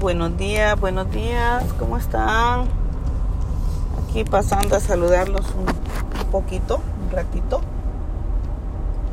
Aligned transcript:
buenos 0.00 0.38
días, 0.38 0.80
buenos 0.80 1.10
días, 1.10 1.62
¿cómo 1.78 1.98
están? 1.98 2.64
Aquí 4.02 4.24
pasando 4.24 4.74
a 4.76 4.80
saludarlos 4.80 5.46
un, 5.54 5.66
poquito, 6.30 6.80
un 7.04 7.10
ratito. 7.10 7.60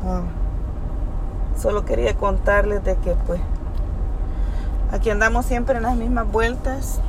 Ah, 0.06 0.22
solo 1.60 1.84
quería 1.84 2.14
contarles 2.14 2.82
de 2.84 2.96
que 2.96 3.14
pues 3.26 3.38
aquí 4.90 5.10
andamos 5.10 5.44
siempre 5.44 5.76
en 5.76 5.82
las 5.82 5.94
mismas 5.94 6.30
vueltas. 6.32 7.00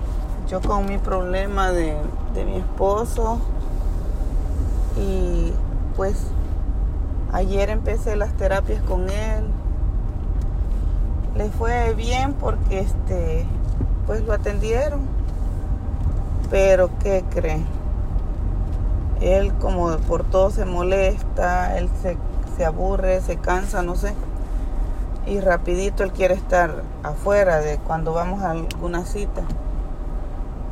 Yo 0.50 0.60
con 0.60 0.86
mi 0.86 0.98
problema 0.98 1.72
de, 1.72 1.96
de 2.34 2.44
mi 2.44 2.58
esposo 2.58 3.40
y 4.98 5.54
pues 5.96 6.18
ayer 7.32 7.70
empecé 7.70 8.18
las 8.18 8.34
terapias 8.34 8.82
con 8.82 9.10
él 9.10 9.46
le 11.40 11.50
fue 11.52 11.94
bien 11.94 12.34
porque 12.34 12.80
este 12.80 13.46
pues 14.10 14.24
lo 14.24 14.34
atendieron. 14.34 15.02
Pero 16.50 16.90
qué 17.00 17.24
creen 17.30 17.64
él 19.22 19.54
como 19.56 19.98
por 19.98 20.24
todo 20.24 20.50
se 20.50 20.66
molesta 20.66 21.78
él 21.78 21.90
se, 22.02 22.18
se 22.56 22.66
aburre 22.66 23.22
se 23.22 23.38
cansa 23.38 23.84
no 23.84 23.96
sé. 23.96 24.16
Y 25.28 25.42
rapidito 25.42 26.04
él 26.04 26.12
quiere 26.12 26.34
estar 26.34 26.82
afuera 27.04 27.60
de 27.60 27.78
cuando 27.78 28.14
vamos 28.14 28.42
a 28.42 28.50
alguna 28.50 29.06
cita. 29.06 29.44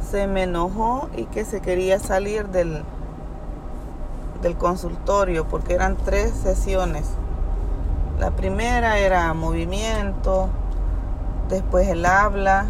Se 0.10 0.26
me 0.26 0.44
enojó 0.44 1.10
y 1.16 1.26
que 1.26 1.46
se 1.46 1.62
quería 1.62 2.00
salir 2.00 2.48
del 2.48 2.84
del 4.42 4.58
consultorio 4.58 5.48
porque 5.48 5.76
eran 5.76 5.96
tres 5.96 6.32
sesiones. 6.32 7.06
La 8.20 8.32
primera 8.32 8.98
era 8.98 9.32
movimiento, 9.36 10.50
después 11.50 11.88
el 11.88 12.04
habla 12.04 12.66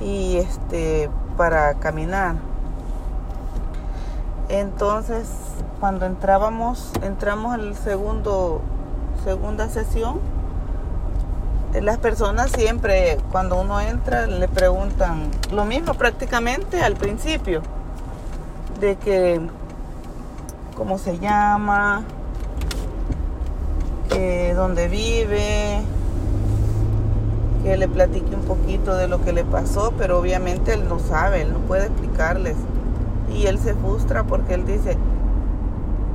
y 0.00 0.36
este 0.36 1.10
para 1.36 1.74
caminar. 1.74 2.36
Entonces, 4.48 5.28
cuando 5.80 6.06
entrábamos, 6.06 6.92
entramos 7.02 7.54
al 7.54 7.74
segundo 7.74 8.60
segunda 9.24 9.68
sesión, 9.68 10.20
las 11.80 11.98
personas 11.98 12.50
siempre 12.52 13.18
cuando 13.32 13.60
uno 13.60 13.80
entra 13.80 14.26
le 14.26 14.48
preguntan 14.48 15.30
lo 15.50 15.64
mismo 15.64 15.94
prácticamente 15.94 16.80
al 16.80 16.94
principio 16.94 17.62
de 18.80 18.96
que 18.96 19.40
cómo 20.76 20.98
se 20.98 21.18
llama, 21.18 22.04
eh, 24.10 24.52
dónde 24.54 24.88
vive, 24.88 25.82
que 27.66 27.76
le 27.76 27.88
platique 27.88 28.32
un 28.32 28.42
poquito 28.42 28.94
de 28.94 29.08
lo 29.08 29.20
que 29.24 29.32
le 29.32 29.44
pasó, 29.44 29.92
pero 29.98 30.20
obviamente 30.20 30.72
él 30.72 30.88
no 30.88 31.00
sabe, 31.00 31.42
él 31.42 31.52
no 31.52 31.58
puede 31.58 31.86
explicarles. 31.86 32.54
Y 33.34 33.46
él 33.46 33.58
se 33.58 33.74
frustra 33.74 34.22
porque 34.22 34.54
él 34.54 34.64
dice 34.64 34.96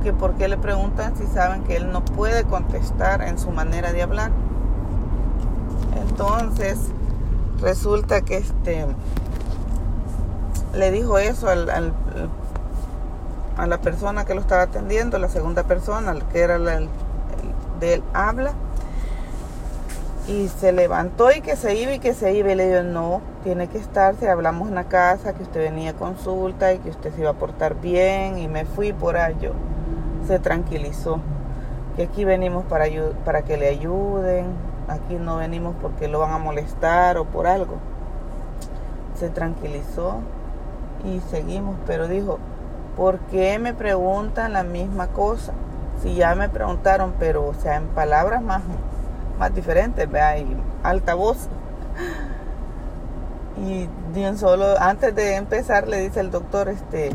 que 0.02 0.14
por 0.14 0.32
qué 0.32 0.48
le 0.48 0.56
preguntan 0.56 1.14
si 1.14 1.26
saben 1.26 1.62
que 1.64 1.76
él 1.76 1.92
no 1.92 2.02
puede 2.02 2.44
contestar 2.44 3.20
en 3.20 3.38
su 3.38 3.50
manera 3.50 3.92
de 3.92 4.00
hablar. 4.00 4.30
Entonces, 6.08 6.78
resulta 7.60 8.22
que 8.22 8.38
este 8.38 8.86
le 10.74 10.90
dijo 10.90 11.18
eso 11.18 11.50
al, 11.50 11.68
a 13.58 13.66
la 13.66 13.78
persona 13.82 14.24
que 14.24 14.34
lo 14.34 14.40
estaba 14.40 14.62
atendiendo, 14.62 15.18
la 15.18 15.28
segunda 15.28 15.64
persona, 15.64 16.14
que 16.32 16.40
era 16.40 16.56
la, 16.58 16.80
de 17.78 17.92
él 17.92 18.02
habla. 18.14 18.54
Y 20.28 20.48
se 20.48 20.72
levantó 20.72 21.32
y 21.32 21.40
que 21.40 21.56
se 21.56 21.74
iba 21.74 21.92
y 21.92 21.98
que 21.98 22.14
se 22.14 22.32
iba. 22.32 22.52
Y 22.52 22.54
le 22.54 22.68
dijo, 22.68 22.82
no, 22.82 23.20
tiene 23.42 23.68
que 23.68 23.78
estar, 23.78 24.14
si 24.16 24.26
hablamos 24.26 24.68
en 24.68 24.76
la 24.76 24.84
casa, 24.84 25.32
que 25.32 25.42
usted 25.42 25.60
venía 25.60 25.90
a 25.90 25.94
consulta 25.94 26.72
y 26.72 26.78
que 26.78 26.90
usted 26.90 27.12
se 27.12 27.20
iba 27.20 27.30
a 27.30 27.34
portar 27.34 27.80
bien. 27.80 28.38
Y 28.38 28.48
me 28.48 28.64
fui 28.64 28.92
por 28.92 29.16
allá. 29.16 29.50
Se 30.26 30.38
tranquilizó. 30.38 31.20
Que 31.96 32.04
aquí 32.04 32.24
venimos 32.24 32.64
para, 32.64 32.86
para 33.24 33.42
que 33.42 33.56
le 33.56 33.68
ayuden. 33.68 34.46
Aquí 34.88 35.14
no 35.14 35.36
venimos 35.36 35.74
porque 35.82 36.08
lo 36.08 36.20
van 36.20 36.32
a 36.32 36.38
molestar 36.38 37.18
o 37.18 37.24
por 37.24 37.46
algo. 37.46 37.76
Se 39.18 39.28
tranquilizó 39.28 40.20
y 41.04 41.20
seguimos. 41.30 41.76
Pero 41.86 42.06
dijo, 42.06 42.38
¿por 42.96 43.18
qué 43.18 43.58
me 43.58 43.74
preguntan 43.74 44.52
la 44.52 44.62
misma 44.62 45.08
cosa? 45.08 45.52
si 46.02 46.14
ya 46.14 46.34
me 46.34 46.48
preguntaron, 46.48 47.14
pero 47.18 47.46
o 47.46 47.54
sea, 47.54 47.76
en 47.76 47.86
palabras 47.88 48.42
más, 48.42 48.62
más 49.42 49.52
diferentes, 49.56 50.08
vea, 50.08 50.38
y 50.38 50.56
alta 50.84 51.14
voz. 51.14 51.48
Y 53.56 53.88
bien 54.14 54.38
solo, 54.38 54.78
antes 54.78 55.12
de 55.16 55.34
empezar 55.34 55.88
le 55.88 56.00
dice 56.00 56.20
el 56.20 56.30
doctor, 56.30 56.68
este, 56.68 57.10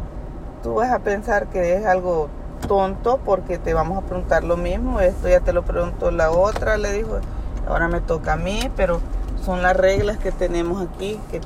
tú 0.62 0.74
vas 0.74 0.92
a 0.92 1.00
pensar 1.00 1.48
que 1.48 1.78
es 1.78 1.86
algo 1.86 2.28
tonto 2.68 3.18
porque 3.24 3.58
te 3.58 3.74
vamos 3.74 3.98
a 3.98 4.02
preguntar 4.02 4.44
lo 4.44 4.58
mismo, 4.58 5.00
esto 5.00 5.30
ya 5.30 5.40
te 5.40 5.54
lo 5.54 5.64
preguntó 5.64 6.12
la 6.12 6.30
otra, 6.32 6.78
le 6.78 6.92
dijo, 6.92 7.20
ahora 7.66 7.88
me 7.88 8.02
toca 8.02 8.34
a 8.34 8.36
mí, 8.36 8.60
pero 8.76 9.00
son 9.42 9.62
las 9.62 9.78
reglas 9.78 10.18
que 10.18 10.34
tenemos 10.34 10.86
aquí, 10.86 11.22
que 11.32 11.40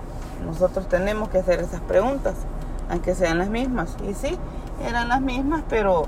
nosotros 0.44 0.90
tenemos 0.90 1.30
que 1.30 1.38
hacer 1.38 1.60
esas 1.60 1.82
preguntas, 1.82 2.34
aunque 2.90 3.14
sean 3.14 3.38
las 3.38 3.50
mismas. 3.50 3.96
Y 4.04 4.16
sí, 4.16 4.36
eran 4.84 5.10
las 5.10 5.22
mismas, 5.22 5.62
pero 5.70 6.08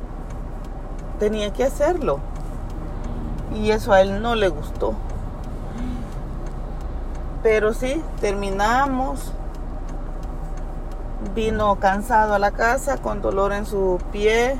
tenía 1.19 1.53
que 1.53 1.63
hacerlo. 1.63 2.32
Y 3.53 3.71
eso 3.71 3.93
a 3.93 4.01
él 4.01 4.21
no 4.21 4.35
le 4.35 4.49
gustó. 4.49 4.93
Pero 7.41 7.73
sí, 7.73 8.01
terminamos. 8.21 9.31
Vino 11.35 11.75
cansado 11.75 12.33
a 12.33 12.39
la 12.39 12.51
casa 12.51 12.97
con 12.97 13.21
dolor 13.21 13.53
en 13.53 13.65
su 13.65 13.99
pie 14.11 14.57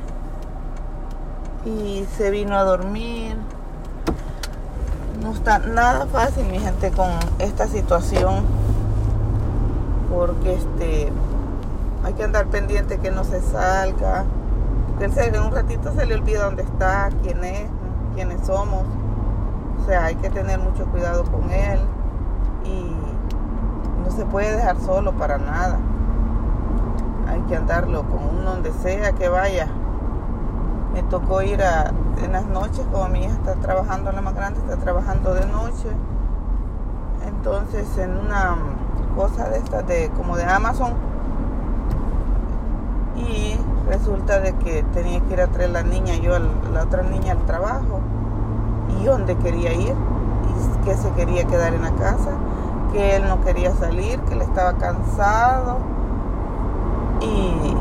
y 1.65 2.05
se 2.17 2.29
vino 2.29 2.57
a 2.57 2.63
dormir. 2.63 3.35
No 5.21 5.31
está 5.33 5.59
nada 5.59 6.05
fácil, 6.07 6.45
mi 6.45 6.59
gente, 6.59 6.91
con 6.91 7.09
esta 7.39 7.67
situación. 7.67 8.45
Porque 10.09 10.53
este 10.53 11.11
hay 12.03 12.13
que 12.13 12.23
andar 12.23 12.47
pendiente 12.47 12.99
que 12.99 13.11
no 13.11 13.23
se 13.23 13.41
salga 13.41 14.25
se, 15.11 15.27
en 15.27 15.39
un 15.39 15.51
ratito 15.51 15.93
se 15.93 16.05
le 16.05 16.15
olvida 16.15 16.45
dónde 16.45 16.63
está, 16.63 17.09
quién 17.21 17.43
es, 17.43 17.69
quiénes 18.13 18.45
somos. 18.45 18.83
O 19.79 19.85
sea, 19.85 20.05
hay 20.05 20.15
que 20.15 20.29
tener 20.29 20.59
mucho 20.59 20.85
cuidado 20.85 21.23
con 21.25 21.49
él 21.51 21.79
y 22.63 22.95
no 24.03 24.11
se 24.11 24.25
puede 24.25 24.55
dejar 24.55 24.79
solo 24.79 25.11
para 25.13 25.37
nada. 25.37 25.77
Hay 27.27 27.41
que 27.41 27.55
andarlo 27.55 28.03
con 28.03 28.23
uno 28.23 28.51
donde 28.51 28.71
sea 28.71 29.11
que 29.13 29.27
vaya. 29.27 29.67
Me 30.93 31.03
tocó 31.03 31.41
ir 31.41 31.61
a, 31.63 31.91
en 32.23 32.31
las 32.31 32.45
noches, 32.45 32.85
como 32.91 33.07
mi 33.09 33.23
hija 33.23 33.33
está 33.33 33.55
trabajando, 33.55 34.11
la 34.11 34.21
más 34.21 34.35
grande 34.35 34.59
está 34.59 34.77
trabajando 34.77 35.33
de 35.33 35.45
noche. 35.47 35.89
Entonces, 37.25 37.97
en 37.97 38.17
una 38.17 38.55
cosa 39.15 39.49
de 39.49 39.57
estas, 39.57 39.87
de, 39.87 40.09
como 40.15 40.37
de 40.37 40.45
Amazon, 40.45 40.93
y 43.15 43.52
resulta 43.87 44.39
de 44.39 44.53
que 44.53 44.83
tenía 44.93 45.19
que 45.21 45.33
ir 45.33 45.41
a 45.41 45.47
traer 45.47 45.71
la 45.71 45.83
niña, 45.83 46.15
yo 46.15 46.37
la 46.39 46.83
otra 46.83 47.03
niña 47.03 47.33
al 47.33 47.45
trabajo. 47.45 47.99
Y 48.99 49.05
dónde 49.05 49.35
quería 49.37 49.73
ir 49.73 49.93
y 49.93 50.85
que 50.85 50.95
se 50.95 51.09
quería 51.11 51.45
quedar 51.45 51.73
en 51.73 51.81
la 51.81 51.91
casa, 51.91 52.31
que 52.91 53.15
él 53.15 53.23
no 53.27 53.41
quería 53.41 53.73
salir, 53.75 54.19
que 54.21 54.33
él 54.33 54.41
estaba 54.41 54.73
cansado. 54.73 55.79
Y 57.21 57.75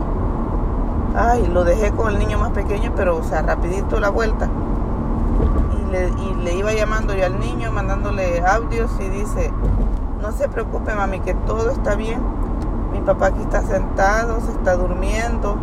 ay, 1.16 1.46
lo 1.48 1.64
dejé 1.64 1.92
con 1.92 2.12
el 2.12 2.19
niño 2.19 2.38
más 2.38 2.50
pequeño, 2.50 2.92
pero 2.96 3.16
o 3.19 3.22
sea, 3.22 3.42
rapidito 3.42 4.00
la 4.00 4.08
vuelta. 4.08 4.48
Y 5.78 5.90
le, 5.92 6.08
y 6.08 6.34
le 6.42 6.54
iba 6.54 6.72
llamando 6.72 7.14
yo 7.14 7.26
al 7.26 7.38
niño, 7.38 7.70
mandándole 7.72 8.42
audios 8.44 8.90
y 9.00 9.08
dice, 9.08 9.52
no 10.20 10.32
se 10.32 10.48
preocupe 10.48 10.94
mami, 10.94 11.20
que 11.20 11.34
todo 11.34 11.70
está 11.70 11.94
bien. 11.94 12.20
Mi 12.93 13.00
papá 13.00 13.26
aquí 13.26 13.43
está 13.43 13.62
sentado, 13.62 14.40
se 14.40 14.52
está 14.52 14.76
durmiendo 14.76 15.56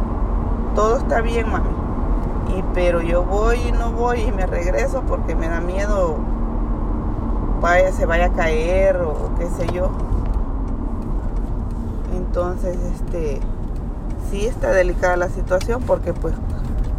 todo 0.76 0.98
está 0.98 1.22
bien, 1.22 1.50
mami. 1.50 1.70
Y, 2.56 2.64
pero 2.74 3.02
yo 3.02 3.24
voy 3.24 3.60
y 3.68 3.72
no 3.72 3.92
voy 3.92 4.22
y 4.22 4.32
me 4.32 4.46
regreso 4.46 5.04
porque 5.08 5.36
me 5.36 5.48
da 5.48 5.60
miedo 5.60 6.18
vaya, 7.62 7.92
se 7.92 8.06
vaya 8.06 8.26
a 8.26 8.34
caer 8.34 8.98
o, 8.98 9.32
qué 9.38 9.48
sé 9.50 9.68
yo. 9.74 9.92
Entonces, 12.16 12.78
este, 12.78 13.40
sí 14.30 14.46
está 14.46 14.72
delicada 14.72 15.18
la 15.18 15.30
situación 15.30 15.84
porque 15.84 16.14
pues 16.14 16.34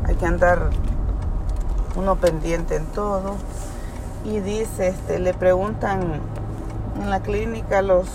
hay 0.05 0.14
que 0.14 0.26
andar 0.26 0.70
uno 1.96 2.17
pendiente 2.17 2.76
en 2.76 2.87
todo. 2.87 3.37
Y 4.25 4.40
dice, 4.40 4.88
este, 4.88 5.19
le 5.19 5.32
preguntan 5.32 6.20
en 7.00 7.11
la 7.11 7.20
clínica 7.20 7.81
los, 7.81 8.06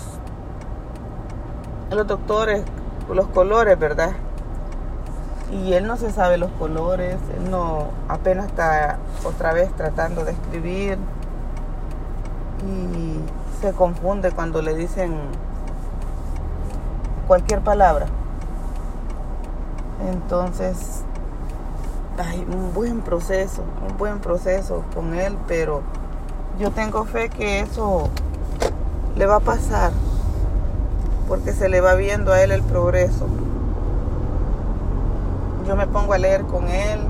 los 1.90 2.06
doctores 2.06 2.62
los 3.14 3.26
colores, 3.28 3.78
¿verdad? 3.78 4.12
Y 5.52 5.74
él 5.74 5.86
no 5.86 5.96
se 5.96 6.10
sabe 6.10 6.38
los 6.38 6.50
colores, 6.52 7.16
él 7.36 7.50
no 7.50 7.88
apenas 8.08 8.46
está 8.46 8.98
otra 9.24 9.52
vez 9.52 9.70
tratando 9.76 10.24
de 10.24 10.32
escribir 10.32 10.98
y 12.66 13.20
se 13.60 13.72
confunde 13.72 14.32
cuando 14.32 14.60
le 14.62 14.74
dicen 14.74 15.14
cualquier 17.26 17.60
palabra. 17.60 18.06
Entonces, 20.08 21.02
hay 22.18 22.40
un 22.40 22.74
buen 22.74 23.00
proceso, 23.00 23.62
un 23.88 23.96
buen 23.96 24.18
proceso 24.18 24.84
con 24.94 25.14
él, 25.14 25.36
pero 25.46 25.82
yo 26.58 26.70
tengo 26.70 27.04
fe 27.04 27.28
que 27.28 27.60
eso 27.60 28.08
le 29.16 29.26
va 29.26 29.36
a 29.36 29.40
pasar, 29.40 29.92
porque 31.28 31.52
se 31.52 31.68
le 31.68 31.80
va 31.80 31.94
viendo 31.94 32.32
a 32.32 32.42
él 32.42 32.52
el 32.52 32.62
progreso. 32.62 33.26
Yo 35.66 35.74
me 35.74 35.86
pongo 35.88 36.12
a 36.12 36.18
leer 36.18 36.44
con 36.44 36.68
él, 36.68 37.00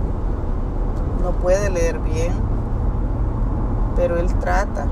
no 1.22 1.32
puede 1.32 1.68
leer 1.68 1.98
bien, 1.98 2.32
pero 3.96 4.16
él 4.16 4.32
trata. 4.38 4.86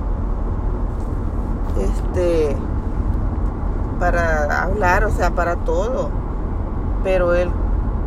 Este 1.79 2.57
para 3.99 4.65
hablar, 4.65 5.05
o 5.05 5.11
sea, 5.11 5.31
para 5.31 5.57
todo. 5.57 6.11
Pero 7.03 7.35
él 7.35 7.51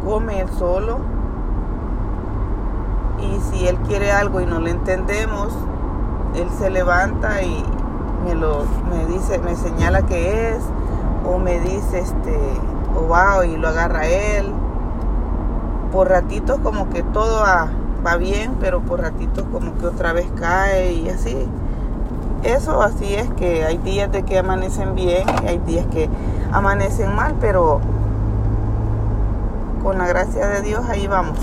come 0.06 0.45
solo. 0.59 1.00
Y 3.19 3.39
si 3.50 3.68
él 3.68 3.77
quiere 3.80 4.12
algo 4.12 4.42
y 4.42 4.45
no 4.45 4.59
le 4.59 4.71
entendemos, 4.71 5.48
él 6.36 6.50
se 6.57 6.69
levanta 6.69 7.42
y 7.42 7.65
me 8.25 8.36
lo 8.36 8.63
me 8.92 9.06
dice, 9.07 9.39
me 9.39 9.56
señala 9.56 10.04
que 10.04 10.51
es 10.51 10.63
o 11.25 11.39
me 11.39 11.59
dice 11.59 12.00
este 12.00 12.38
o 12.95 13.07
va 13.07 13.44
y 13.45 13.57
lo 13.57 13.69
agarra 13.69 14.06
él. 14.06 14.54
Por 15.91 16.09
ratitos 16.09 16.59
como 16.59 16.89
que 16.89 17.03
todo 17.03 17.41
va, 17.41 17.69
bien, 18.17 18.55
pero 18.59 18.81
por 18.81 19.01
ratitos 19.01 19.43
como 19.51 19.75
que 19.77 19.85
otra 19.87 20.13
vez 20.13 20.27
cae 20.39 20.93
y 20.93 21.09
así. 21.09 21.35
Eso 22.43 22.81
así 22.81 23.15
es 23.15 23.29
que 23.31 23.65
hay 23.65 23.77
días 23.79 24.11
de 24.11 24.23
que 24.23 24.37
amanecen 24.39 24.95
bien 24.95 25.27
y 25.43 25.47
hay 25.47 25.57
días 25.59 25.85
que 25.87 26.09
amanecen 26.51 27.13
mal, 27.15 27.35
pero 27.41 27.81
con 29.83 29.97
la 29.97 30.07
gracia 30.07 30.47
de 30.47 30.61
Dios 30.61 30.81
ahí 30.87 31.07
vamos, 31.07 31.37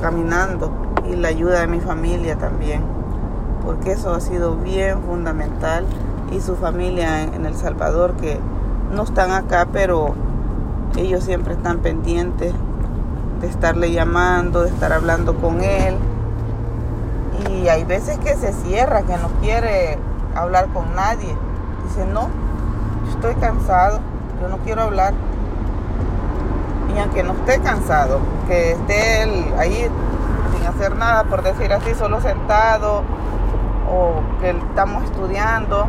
caminando 0.00 0.70
y 1.10 1.16
la 1.16 1.28
ayuda 1.28 1.60
de 1.60 1.66
mi 1.66 1.80
familia 1.80 2.36
también, 2.36 2.82
porque 3.64 3.92
eso 3.92 4.12
ha 4.12 4.20
sido 4.20 4.56
bien 4.56 5.00
fundamental 5.02 5.86
y 6.32 6.40
su 6.40 6.56
familia 6.56 7.22
en 7.22 7.46
El 7.46 7.54
Salvador 7.54 8.14
que 8.14 8.38
no 8.94 9.04
están 9.04 9.30
acá, 9.30 9.68
pero 9.72 10.14
ellos 10.96 11.24
siempre 11.24 11.54
están 11.54 11.78
pendientes 11.78 12.52
de 13.40 13.48
estarle 13.48 13.92
llamando, 13.92 14.62
de 14.62 14.68
estar 14.68 14.92
hablando 14.92 15.36
con 15.36 15.62
él. 15.62 15.96
Y 17.50 17.68
hay 17.68 17.84
veces 17.84 18.18
que 18.18 18.34
se 18.36 18.52
cierra, 18.52 19.02
que 19.02 19.16
no 19.16 19.28
quiere 19.40 19.98
hablar 20.34 20.68
con 20.68 20.94
nadie. 20.94 21.34
Dice, 21.84 22.04
no, 22.06 22.28
estoy 23.08 23.34
cansado, 23.36 24.00
yo 24.40 24.48
no 24.48 24.58
quiero 24.58 24.82
hablar. 24.82 25.14
Y 26.94 26.98
aunque 26.98 27.22
no 27.22 27.32
esté 27.32 27.60
cansado, 27.60 28.18
que 28.46 28.72
esté 28.72 29.22
él 29.22 29.54
ahí 29.58 29.88
sin 30.54 30.66
hacer 30.66 30.96
nada, 30.96 31.24
por 31.24 31.42
decir 31.42 31.72
así, 31.72 31.94
solo 31.94 32.20
sentado, 32.20 33.02
o 33.90 34.22
que 34.40 34.50
estamos 34.50 35.04
estudiando, 35.04 35.86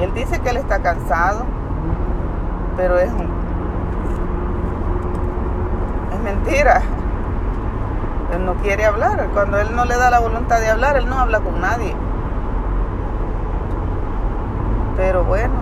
él 0.00 0.12
dice 0.14 0.38
que 0.40 0.50
él 0.50 0.56
está 0.56 0.80
cansado, 0.80 1.44
pero 2.76 2.98
es, 2.98 3.08
es 3.08 3.12
mentira. 6.20 6.82
Él 8.34 8.44
no 8.44 8.54
quiere 8.56 8.84
hablar. 8.84 9.28
Cuando 9.34 9.58
él 9.58 9.74
no 9.74 9.84
le 9.84 9.96
da 9.96 10.10
la 10.10 10.20
voluntad 10.20 10.60
de 10.60 10.68
hablar, 10.68 10.96
él 10.96 11.08
no 11.08 11.18
habla 11.18 11.40
con 11.40 11.60
nadie. 11.60 11.94
Pero 14.96 15.24
bueno, 15.24 15.54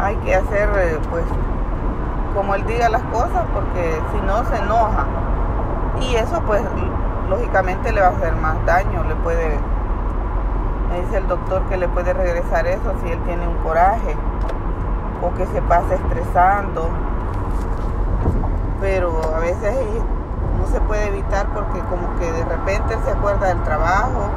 hay 0.00 0.16
que 0.16 0.34
hacer 0.34 0.68
eh, 0.76 0.98
pues 1.10 1.24
como 2.34 2.54
él 2.54 2.64
diga 2.66 2.88
las 2.88 3.02
cosas 3.04 3.44
porque 3.52 4.00
si 4.12 4.20
no 4.26 4.44
se 4.44 4.56
enoja. 4.56 5.06
Y 6.00 6.14
eso 6.14 6.40
pues 6.42 6.62
lógicamente 7.28 7.92
le 7.92 8.00
va 8.00 8.08
a 8.08 8.10
hacer 8.10 8.34
más 8.36 8.64
daño, 8.64 9.04
le 9.04 9.14
puede, 9.16 9.58
me 10.90 11.00
dice 11.00 11.18
el 11.18 11.28
doctor 11.28 11.62
que 11.68 11.76
le 11.76 11.88
puede 11.88 12.12
regresar 12.12 12.66
eso 12.66 12.94
si 13.02 13.10
él 13.10 13.18
tiene 13.24 13.46
un 13.46 13.56
coraje 13.58 14.16
o 15.22 15.34
que 15.36 15.46
se 15.46 15.60
pasa 15.62 15.94
estresando. 15.94 16.90
Pero 18.80 19.20
a 19.34 19.40
veces 19.40 19.74
no 20.58 20.66
se 20.66 20.80
puede 20.80 21.08
evitar 21.08 21.46
porque 21.54 21.80
como 21.80 22.18
que 22.18 22.30
de 22.30 22.44
repente 22.44 22.96
se 23.04 23.10
acuerda 23.10 23.48
del 23.48 23.62
trabajo 23.62 24.30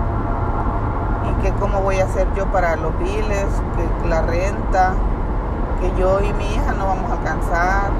y 1.30 1.44
que 1.44 1.52
cómo 1.54 1.82
voy 1.82 2.00
a 2.00 2.06
hacer 2.06 2.28
yo 2.36 2.46
para 2.48 2.76
los 2.76 2.98
biles, 3.00 3.46
que 3.76 4.08
la 4.08 4.22
renta, 4.22 4.94
que 5.80 5.92
yo 6.00 6.22
y 6.22 6.34
mi 6.34 6.54
hija 6.54 6.74
no 6.74 6.88
vamos 6.88 7.10
a 7.12 7.14
alcanzar. 7.14 7.92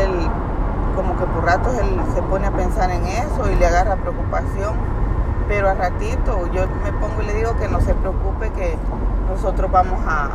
Él 0.00 0.28
como 0.96 1.16
que 1.16 1.26
por 1.26 1.44
ratos 1.44 1.74
él 1.78 2.00
se 2.14 2.22
pone 2.22 2.46
a 2.46 2.50
pensar 2.50 2.90
en 2.90 3.04
eso 3.04 3.50
y 3.50 3.54
le 3.56 3.66
agarra 3.66 3.96
preocupación, 3.96 4.74
pero 5.46 5.68
a 5.68 5.74
ratito 5.74 6.46
yo 6.52 6.62
me 6.82 6.92
pongo 6.92 7.22
y 7.22 7.26
le 7.26 7.34
digo 7.34 7.56
que 7.56 7.68
no 7.68 7.80
se 7.80 7.94
preocupe, 7.94 8.50
que 8.50 8.76
nosotros 9.28 9.70
vamos 9.70 10.00
a 10.06 10.30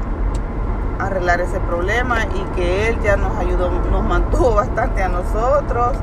arreglar 1.02 1.42
ese 1.42 1.60
problema 1.60 2.26
y 2.26 2.44
que 2.56 2.90
él 2.90 3.00
ya 3.02 3.18
nos 3.18 3.36
ayudó, 3.38 3.70
nos 3.70 4.04
mantuvo 4.04 4.56
bastante 4.56 5.02
a 5.04 5.10
nosotros 5.10 5.98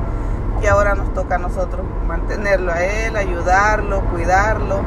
y 0.63 0.67
ahora 0.67 0.95
nos 0.95 1.13
toca 1.15 1.37
a 1.37 1.39
nosotros 1.39 1.87
mantenerlo 2.07 2.73
a 2.73 2.83
él, 2.83 3.17
ayudarlo, 3.17 4.01
cuidarlo, 4.11 4.81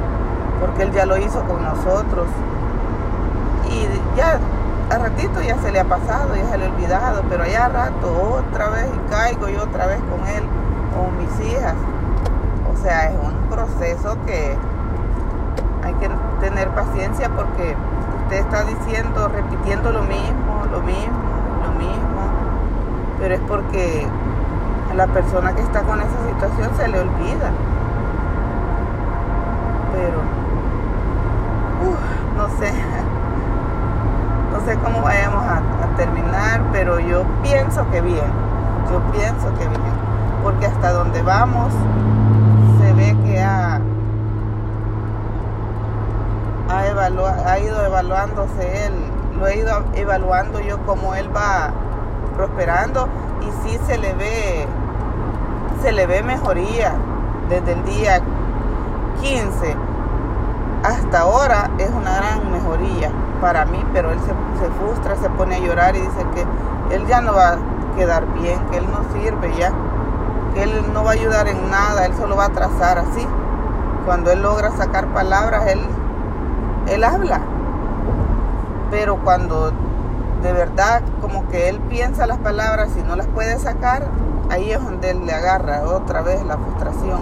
porque 0.59 0.83
él 0.83 0.91
ya 0.91 1.05
lo 1.05 1.17
hizo 1.17 1.43
con 1.45 1.63
nosotros. 1.63 2.27
Y 3.69 4.17
ya 4.17 4.37
a 4.89 4.97
ratito 4.97 5.41
ya 5.41 5.57
se 5.59 5.71
le 5.71 5.79
ha 5.79 5.85
pasado, 5.85 6.35
ya 6.35 6.45
se 6.49 6.57
le 6.57 6.65
ha 6.65 6.69
olvidado, 6.69 7.23
pero 7.29 7.45
ya 7.45 7.65
a 7.65 7.69
rato 7.69 8.43
otra 8.49 8.69
vez 8.69 8.87
y 8.93 9.09
caigo 9.09 9.47
y 9.47 9.55
otra 9.55 9.87
vez 9.87 9.99
con 10.01 10.27
él 10.27 10.43
o 10.99 11.09
mis 11.11 11.51
hijas. 11.53 11.75
O 12.73 12.83
sea, 12.83 13.09
es 13.09 13.15
un 13.15 13.49
proceso 13.49 14.17
que 14.25 14.57
hay 15.83 15.93
que 15.93 16.09
tener 16.41 16.67
paciencia 16.69 17.29
porque 17.29 17.77
usted 18.31 18.45
está 18.45 18.63
diciendo, 18.63 19.27
repitiendo 19.27 19.91
lo 19.91 20.03
mismo, 20.03 20.65
lo 20.71 20.79
mismo, 20.83 21.19
lo 21.65 21.71
mismo, 21.77 22.21
pero 23.19 23.35
es 23.35 23.41
porque 23.41 24.07
a 24.89 24.93
la 24.93 25.07
persona 25.07 25.53
que 25.53 25.61
está 25.61 25.81
con 25.81 25.99
esa 25.99 26.29
situación 26.29 26.69
se 26.77 26.87
le 26.87 26.99
olvida. 27.01 27.51
Pero, 29.91 30.21
no 32.37 32.47
sé, 32.57 32.71
no 34.53 34.65
sé 34.65 34.77
cómo 34.79 35.01
vayamos 35.01 35.43
a, 35.45 35.61
terminar, 35.97 36.61
pero 36.71 37.01
yo 37.01 37.25
pienso 37.43 37.85
que 37.91 37.99
bien, 37.99 38.31
yo 38.89 39.01
pienso 39.11 39.53
que 39.59 39.67
bien, 39.67 39.93
porque 40.41 40.65
hasta 40.65 40.93
donde 40.93 41.21
vamos 41.21 41.73
se 42.79 42.93
ve 42.93 43.15
que 43.25 43.41
ha, 43.43 43.81
ha, 47.27 47.59
ido 47.59 47.85
evaluándose 47.85 48.85
él, 48.85 48.93
lo 49.39 49.47
he 49.47 49.57
ido 49.57 49.83
evaluando 49.93 50.59
yo 50.59 50.77
como 50.85 51.15
él 51.15 51.29
va 51.35 51.71
prosperando 52.35 53.07
y 53.41 53.67
sí 53.67 53.79
se 53.87 53.97
le 53.97 54.13
ve 54.13 54.67
se 55.81 55.91
le 55.91 56.05
ve 56.05 56.21
mejoría 56.23 56.93
desde 57.49 57.73
el 57.73 57.83
día 57.85 58.21
15 59.21 59.75
hasta 60.83 61.19
ahora 61.19 61.69
es 61.77 61.89
una 61.89 62.15
gran 62.15 62.51
mejoría 62.51 63.11
para 63.39 63.65
mí, 63.65 63.83
pero 63.93 64.11
él 64.11 64.19
se, 64.19 64.69
frustra, 64.79 65.15
se 65.15 65.29
pone 65.31 65.55
a 65.55 65.59
llorar 65.59 65.95
y 65.95 66.01
dice 66.01 66.25
que 66.33 66.95
él 66.95 67.05
ya 67.07 67.21
no 67.21 67.33
va 67.33 67.53
a 67.53 67.57
quedar 67.95 68.25
bien, 68.33 68.59
que 68.71 68.77
él 68.77 68.85
no 68.91 69.03
sirve 69.13 69.53
ya, 69.57 69.71
que 70.53 70.63
él 70.63 70.71
no 70.93 71.03
va 71.03 71.11
a 71.11 71.13
ayudar 71.13 71.47
en 71.47 71.69
nada, 71.69 72.05
él 72.05 72.15
solo 72.15 72.35
va 72.35 72.45
a 72.45 72.49
trazar 72.49 72.99
así. 72.99 73.27
Cuando 74.05 74.31
él 74.31 74.41
logra 74.41 74.71
sacar 74.71 75.07
palabras, 75.07 75.67
él, 75.67 75.81
él 76.87 77.03
habla. 77.03 77.41
Pero 78.89 79.17
cuando 79.23 79.71
de 80.41 80.53
verdad 80.53 81.01
como 81.21 81.47
que 81.49 81.69
él 81.69 81.79
piensa 81.89 82.25
las 82.25 82.39
palabras 82.39 82.89
y 82.97 83.03
no 83.03 83.15
las 83.15 83.27
puede 83.27 83.59
sacar, 83.59 84.07
ahí 84.49 84.71
es 84.71 84.83
donde 84.83 85.11
él 85.11 85.25
le 85.25 85.33
agarra 85.33 85.83
otra 85.83 86.21
vez 86.21 86.43
la 86.45 86.57
frustración. 86.57 87.21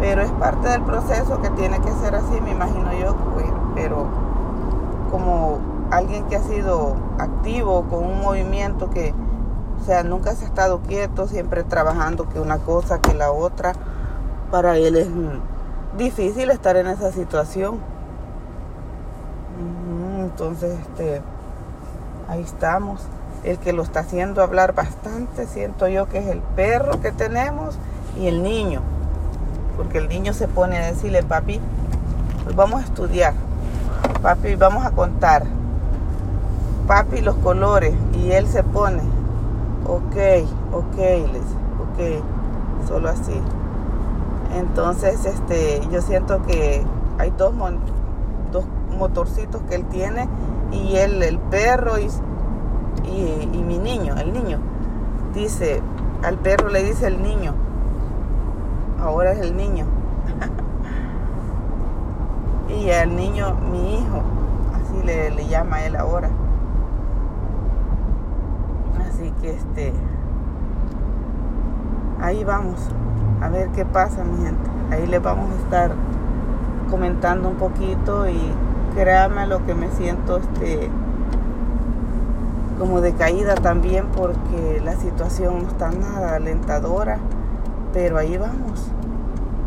Pero 0.00 0.22
es 0.22 0.30
parte 0.32 0.68
del 0.68 0.82
proceso 0.82 1.40
que 1.42 1.50
tiene 1.50 1.80
que 1.80 1.90
ser 1.92 2.14
así, 2.14 2.40
me 2.40 2.52
imagino 2.52 2.92
yo, 2.94 3.16
pero 3.74 4.06
como 5.10 5.58
alguien 5.90 6.24
que 6.26 6.36
ha 6.36 6.42
sido 6.42 6.94
activo 7.18 7.84
con 7.90 8.04
un 8.04 8.20
movimiento 8.20 8.90
que, 8.90 9.12
o 9.80 9.84
sea, 9.84 10.04
nunca 10.04 10.34
se 10.34 10.44
ha 10.44 10.48
estado 10.48 10.80
quieto, 10.80 11.26
siempre 11.26 11.64
trabajando 11.64 12.28
que 12.28 12.38
una 12.38 12.58
cosa, 12.58 13.00
que 13.00 13.14
la 13.14 13.32
otra, 13.32 13.72
para 14.50 14.76
él 14.76 14.96
es 14.96 15.08
difícil 15.96 16.50
estar 16.50 16.76
en 16.76 16.86
esa 16.86 17.12
situación. 17.12 17.78
Entonces, 20.22 20.78
este, 20.80 21.22
ahí 22.28 22.42
estamos 22.42 23.00
el 23.44 23.58
que 23.58 23.72
lo 23.72 23.82
está 23.82 24.00
haciendo 24.00 24.42
hablar 24.42 24.74
bastante, 24.74 25.46
siento 25.46 25.88
yo 25.88 26.08
que 26.08 26.18
es 26.18 26.26
el 26.26 26.40
perro 26.40 27.00
que 27.00 27.12
tenemos 27.12 27.78
y 28.18 28.26
el 28.26 28.42
niño. 28.42 28.82
Porque 29.76 29.98
el 29.98 30.08
niño 30.08 30.32
se 30.32 30.48
pone 30.48 30.76
a 30.76 30.86
decirle, 30.86 31.22
papi, 31.22 31.60
Pues 32.44 32.56
vamos 32.56 32.82
a 32.82 32.84
estudiar. 32.84 33.34
Papi, 34.22 34.56
vamos 34.56 34.84
a 34.84 34.90
contar. 34.90 35.44
Papi, 36.86 37.20
los 37.20 37.36
colores. 37.36 37.94
Y 38.14 38.32
él 38.32 38.48
se 38.48 38.64
pone. 38.64 39.02
Ok, 39.86 40.16
ok, 40.72 40.96
les, 40.96 41.42
ok. 41.78 42.88
Solo 42.88 43.10
así. 43.10 43.40
Entonces, 44.54 45.24
este, 45.24 45.80
yo 45.90 46.00
siento 46.00 46.42
que 46.42 46.84
hay 47.18 47.32
dos, 47.36 47.52
dos 48.52 48.64
motorcitos 48.96 49.62
que 49.62 49.74
él 49.74 49.84
tiene 49.86 50.28
y 50.72 50.96
él, 50.96 51.22
el 51.22 51.38
perro 51.38 51.98
y, 51.98 52.08
y, 53.04 53.62
mi 53.62 53.78
niño, 53.78 54.14
el 54.16 54.32
niño. 54.32 54.58
Dice, 55.34 55.82
al 56.22 56.38
perro 56.38 56.68
le 56.68 56.82
dice 56.82 57.06
el 57.06 57.22
niño, 57.22 57.54
ahora 59.00 59.32
es 59.32 59.40
el 59.40 59.56
niño. 59.56 59.86
y 62.68 62.90
al 62.90 63.14
niño, 63.14 63.54
mi 63.70 63.94
hijo, 63.94 64.22
así 64.74 65.02
le, 65.04 65.30
le 65.30 65.46
llama 65.48 65.84
él 65.84 65.96
ahora. 65.96 66.30
Así 69.08 69.32
que 69.40 69.54
este, 69.54 69.92
ahí 72.20 72.44
vamos, 72.44 72.88
a 73.40 73.48
ver 73.48 73.68
qué 73.70 73.84
pasa 73.84 74.24
mi 74.24 74.44
gente. 74.44 74.70
Ahí 74.90 75.06
les 75.06 75.22
vamos 75.22 75.50
a 75.50 75.56
estar 75.56 75.92
comentando 76.90 77.48
un 77.48 77.56
poquito 77.56 78.28
y 78.28 78.52
créame 78.94 79.46
lo 79.46 79.64
que 79.66 79.74
me 79.74 79.90
siento 79.90 80.38
este 80.38 80.90
como 82.78 83.00
decaída 83.00 83.56
también 83.56 84.06
porque 84.16 84.80
la 84.84 84.94
situación 84.94 85.62
no 85.62 85.68
está 85.68 85.90
nada 85.90 86.36
alentadora, 86.36 87.18
pero 87.92 88.18
ahí 88.18 88.36
vamos. 88.36 88.90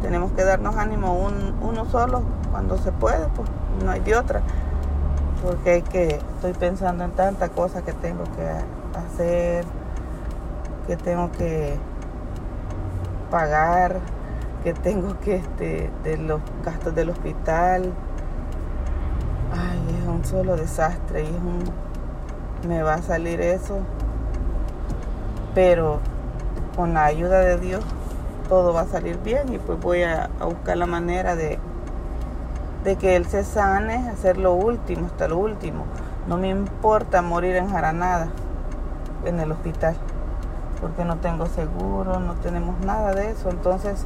Tenemos 0.01 0.31
que 0.31 0.43
darnos 0.43 0.77
ánimo 0.77 1.17
uno 1.61 1.85
solo 1.85 2.23
cuando 2.51 2.77
se 2.77 2.91
puede, 2.91 3.27
pues 3.35 3.49
no 3.83 3.91
hay 3.91 3.99
de 3.99 4.15
otra. 4.15 4.41
Porque 5.43 5.71
hay 5.71 5.81
que, 5.81 6.19
estoy 6.35 6.53
pensando 6.53 7.03
en 7.03 7.11
tantas 7.11 7.49
cosas 7.49 7.83
que 7.83 7.93
tengo 7.93 8.23
que 8.23 8.97
hacer, 8.97 9.65
que 10.87 10.95
tengo 10.95 11.31
que 11.31 11.77
pagar, 13.31 13.95
que 14.63 14.73
tengo 14.73 15.19
que, 15.19 15.37
este, 15.37 15.89
de 16.03 16.17
los 16.17 16.41
gastos 16.63 16.93
del 16.93 17.09
hospital. 17.09 17.91
Ay, 19.51 19.97
es 19.99 20.07
un 20.07 20.23
solo 20.23 20.55
desastre 20.55 21.23
y 21.23 21.25
es 21.25 21.31
un, 21.31 21.63
me 22.69 22.83
va 22.83 22.95
a 22.95 23.01
salir 23.01 23.41
eso. 23.41 23.79
Pero 25.55 25.99
con 26.75 26.93
la 26.93 27.05
ayuda 27.05 27.39
de 27.39 27.57
Dios 27.57 27.83
todo 28.47 28.73
va 28.73 28.81
a 28.81 28.87
salir 28.87 29.17
bien 29.23 29.53
y 29.53 29.57
pues 29.57 29.79
voy 29.79 30.03
a, 30.03 30.29
buscar 30.43 30.77
la 30.77 30.85
manera 30.85 31.35
de, 31.35 31.57
de 32.83 32.95
que 32.97 33.15
Él 33.15 33.25
se 33.25 33.43
sane, 33.43 34.09
hacer 34.09 34.37
lo 34.37 34.53
último, 34.53 35.07
hasta 35.07 35.27
lo 35.27 35.37
último. 35.37 35.85
No 36.27 36.37
me 36.37 36.49
importa 36.49 37.21
morir 37.21 37.55
en 37.55 37.69
Jaranada, 37.69 38.27
en 39.25 39.39
el 39.39 39.51
hospital, 39.51 39.95
porque 40.81 41.05
no 41.05 41.17
tengo 41.17 41.45
seguro, 41.45 42.19
no 42.19 42.33
tenemos 42.35 42.79
nada 42.83 43.13
de 43.13 43.29
eso. 43.29 43.49
Entonces, 43.51 44.05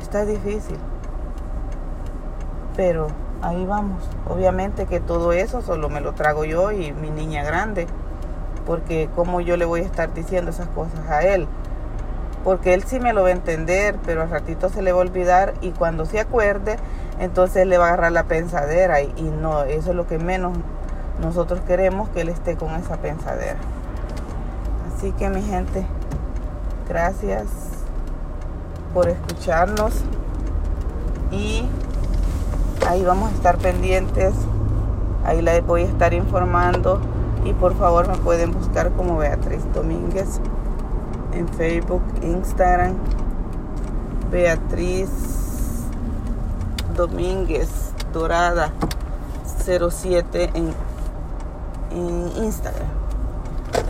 está 0.00 0.24
difícil. 0.24 0.78
Pero 2.76 3.08
ahí 3.42 3.64
vamos. 3.66 4.02
Obviamente 4.26 4.86
que 4.86 5.00
todo 5.00 5.32
eso 5.32 5.60
solo 5.60 5.90
me 5.90 6.00
lo 6.00 6.14
trago 6.14 6.44
yo 6.46 6.72
y 6.72 6.92
mi 6.92 7.10
niña 7.10 7.44
grande. 7.44 7.86
Porque 8.66 9.10
como 9.14 9.42
yo 9.42 9.56
le 9.56 9.66
voy 9.66 9.80
a 9.80 9.84
estar 9.84 10.12
diciendo 10.14 10.50
esas 10.50 10.68
cosas 10.68 11.08
a 11.10 11.22
él. 11.22 11.46
Porque 12.42 12.72
él 12.72 12.84
sí 12.84 12.98
me 12.98 13.12
lo 13.12 13.22
va 13.22 13.28
a 13.28 13.32
entender, 13.32 13.96
pero 14.06 14.22
al 14.22 14.30
ratito 14.30 14.70
se 14.70 14.80
le 14.80 14.92
va 14.92 14.98
a 14.98 15.02
olvidar 15.02 15.52
y 15.60 15.72
cuando 15.72 16.06
se 16.06 16.20
acuerde, 16.20 16.76
entonces 17.18 17.66
le 17.66 17.76
va 17.76 17.84
a 17.84 17.88
agarrar 17.88 18.12
la 18.12 18.24
pensadera. 18.24 19.02
Y, 19.02 19.12
y 19.16 19.24
no, 19.24 19.64
eso 19.64 19.90
es 19.90 19.96
lo 19.96 20.06
que 20.06 20.18
menos 20.18 20.56
nosotros 21.20 21.60
queremos, 21.66 22.08
que 22.08 22.22
él 22.22 22.30
esté 22.30 22.56
con 22.56 22.74
esa 22.76 22.96
pensadera. 22.96 23.58
Así 25.00 25.12
que 25.12 25.30
mi 25.30 25.40
gente, 25.40 25.86
gracias 26.86 27.46
por 28.92 29.08
escucharnos. 29.08 29.94
Y 31.30 31.64
ahí 32.86 33.02
vamos 33.02 33.32
a 33.32 33.34
estar 33.34 33.56
pendientes, 33.56 34.34
ahí 35.24 35.40
la 35.40 35.58
voy 35.62 35.84
a 35.84 35.86
estar 35.86 36.12
informando. 36.12 37.00
Y 37.46 37.54
por 37.54 37.74
favor 37.78 38.08
me 38.08 38.18
pueden 38.18 38.52
buscar 38.52 38.92
como 38.92 39.16
Beatriz 39.16 39.62
Domínguez 39.72 40.38
en 41.32 41.48
Facebook, 41.48 42.02
Instagram, 42.20 42.92
Beatriz 44.30 45.08
Domínguez 46.94 47.94
Dorada 48.12 48.70
07 49.66 50.50
en, 50.52 50.74
en 51.90 52.44
Instagram. 52.44 53.09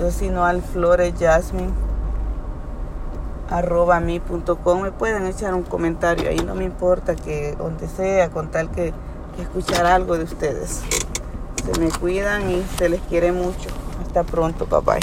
O 0.04 0.10
si 0.10 0.28
no, 0.28 0.44
al 0.44 0.62
Flores 0.62 1.14
Jasmine 1.18 1.72
arroba 3.50 3.98
mi.com 3.98 4.82
me 4.82 4.92
pueden 4.92 5.26
echar 5.26 5.54
un 5.54 5.64
comentario 5.64 6.30
ahí 6.30 6.38
no 6.38 6.54
me 6.54 6.64
importa 6.64 7.16
que 7.16 7.56
donde 7.56 7.88
sea 7.88 8.30
con 8.30 8.48
tal 8.52 8.70
que, 8.70 8.94
que 9.36 9.42
escuchar 9.42 9.86
algo 9.86 10.16
de 10.16 10.24
ustedes. 10.24 10.82
Se 11.64 11.80
me 11.80 11.90
cuidan 11.90 12.50
y 12.50 12.64
se 12.78 12.88
les 12.88 13.00
quiere 13.02 13.32
mucho. 13.32 13.68
Hasta 14.00 14.22
pronto 14.22 14.66
papá 14.66 14.98